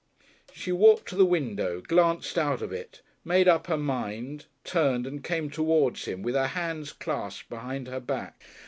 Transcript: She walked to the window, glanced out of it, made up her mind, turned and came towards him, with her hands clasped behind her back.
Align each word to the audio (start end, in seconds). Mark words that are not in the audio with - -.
She 0.51 0.71
walked 0.71 1.07
to 1.09 1.15
the 1.15 1.27
window, 1.27 1.79
glanced 1.79 2.35
out 2.35 2.63
of 2.63 2.73
it, 2.73 3.03
made 3.23 3.47
up 3.47 3.67
her 3.67 3.77
mind, 3.77 4.45
turned 4.63 5.05
and 5.05 5.23
came 5.23 5.51
towards 5.51 6.05
him, 6.05 6.23
with 6.23 6.33
her 6.33 6.47
hands 6.57 6.91
clasped 6.91 7.49
behind 7.51 7.87
her 7.87 7.99
back. 7.99 8.43